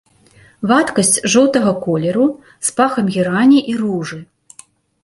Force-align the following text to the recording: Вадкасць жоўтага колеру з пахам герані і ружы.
Вадкасць 0.69 1.21
жоўтага 1.33 1.75
колеру 1.85 2.27
з 2.71 2.75
пахам 2.81 3.05
герані 3.19 3.59
і 3.75 3.79
ружы. 3.85 4.19